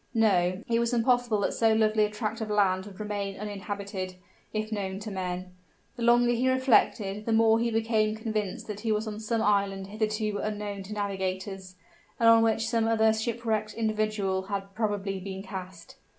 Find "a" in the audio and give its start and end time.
2.05-2.09